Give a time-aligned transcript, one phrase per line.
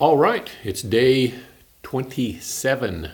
[0.00, 1.34] All right, it's day
[1.84, 3.12] 27,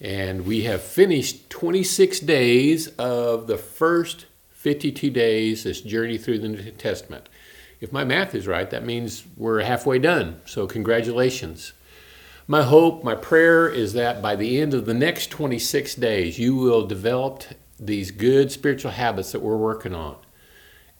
[0.00, 6.48] and we have finished 26 days of the first 52 days this journey through the
[6.48, 7.28] New Testament.
[7.80, 11.74] If my math is right, that means we're halfway done, so congratulations.
[12.48, 16.56] My hope, my prayer is that by the end of the next 26 days, you
[16.56, 17.44] will develop
[17.78, 20.16] these good spiritual habits that we're working on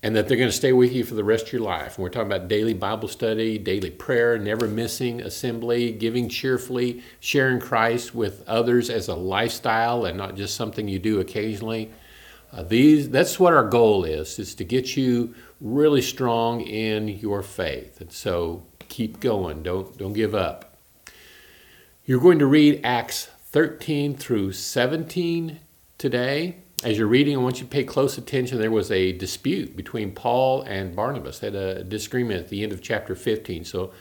[0.04, 1.96] and that they're going to stay with you for the rest of your life.
[1.96, 7.58] And we're talking about daily Bible study, daily prayer, never missing assembly, giving cheerfully, sharing
[7.58, 11.90] Christ with others as a lifestyle and not just something you do occasionally.
[12.52, 17.42] Uh, these that's what our goal is is to get you really strong in your
[17.42, 17.98] faith.
[18.02, 19.62] And so keep going.
[19.62, 20.76] Don't don't give up.
[22.04, 25.60] You're going to read Acts 13 through 17
[25.96, 28.58] today as you're reading, I want you to pay close attention.
[28.58, 32.72] There was a dispute between Paul and Barnabas, they had a disagreement at the end
[32.72, 33.64] of chapter 15.
[33.64, 33.92] So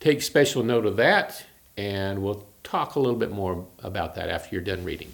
[0.00, 1.44] take special note of that,
[1.76, 5.12] and we'll talk a little bit more about that after you're done reading.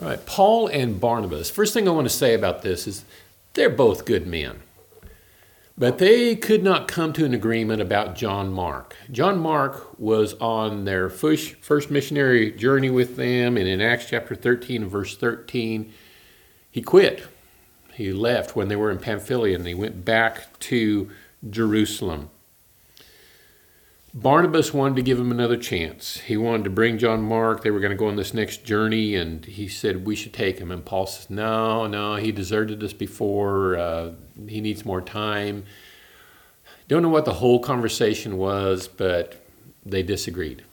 [0.00, 1.50] All right, Paul and Barnabas.
[1.50, 3.04] First thing I want to say about this is
[3.54, 4.60] they're both good men.
[5.80, 8.94] But they could not come to an agreement about John Mark.
[9.10, 14.86] John Mark was on their first, missionary journey with them, and in Acts chapter 13,
[14.86, 15.90] verse 13,
[16.70, 17.26] he quit.
[17.94, 21.08] He left when they were in Pamphylia and he went back to
[21.48, 22.28] Jerusalem.
[24.12, 26.18] Barnabas wanted to give him another chance.
[26.18, 27.62] He wanted to bring John Mark.
[27.62, 30.58] They were going to go on this next journey, and he said, We should take
[30.58, 30.72] him.
[30.72, 33.76] And Paul says, No, no, he deserted us before.
[33.76, 34.12] Uh,
[34.48, 35.64] he needs more time.
[36.88, 39.46] Don't know what the whole conversation was, but
[39.86, 40.64] they disagreed.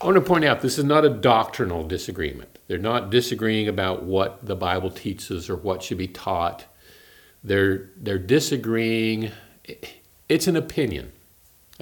[0.00, 2.58] I want to point out this is not a doctrinal disagreement.
[2.66, 6.64] They're not disagreeing about what the Bible teaches or what should be taught.
[7.44, 9.30] They're, they're disagreeing.
[10.28, 11.12] It's an opinion.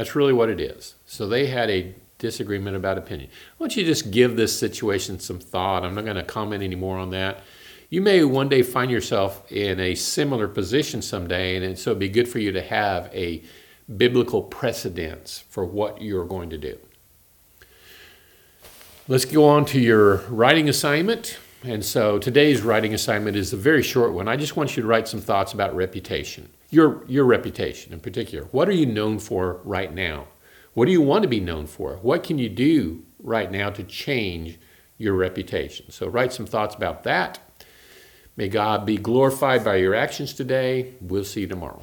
[0.01, 0.95] That's really what it is.
[1.05, 3.29] So they had a disagreement about opinion.
[3.59, 5.85] Why don't you just give this situation some thought?
[5.85, 7.43] I'm not going to comment anymore on that.
[7.91, 12.09] You may one day find yourself in a similar position someday, and so it'd be
[12.09, 13.43] good for you to have a
[13.95, 16.79] biblical precedence for what you're going to do.
[19.07, 21.39] Let's go on to your writing assignment.
[21.63, 24.29] And so today's writing assignment is a very short one.
[24.29, 28.47] I just want you to write some thoughts about reputation your, your reputation in particular.
[28.53, 30.29] What are you known for right now?
[30.73, 31.97] What do you want to be known for?
[31.97, 34.59] What can you do right now to change
[34.97, 35.91] your reputation?
[35.91, 37.41] So, write some thoughts about that.
[38.37, 40.95] May God be glorified by your actions today.
[41.01, 41.83] We'll see you tomorrow.